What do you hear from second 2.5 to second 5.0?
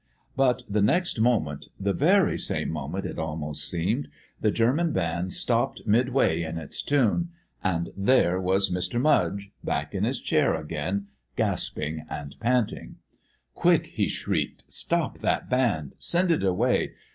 moment it almost seemed the German